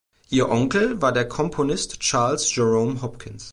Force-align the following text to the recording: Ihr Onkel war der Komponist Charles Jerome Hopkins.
Ihr 0.31 0.49
Onkel 0.49 0.99
war 0.99 1.11
der 1.11 1.27
Komponist 1.27 1.99
Charles 1.99 2.55
Jerome 2.55 3.03
Hopkins. 3.03 3.49